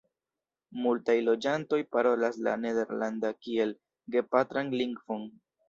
[0.85, 3.77] Multaj loĝantoj parolas la nederlandan kiel
[4.17, 5.33] gepatran lingvon.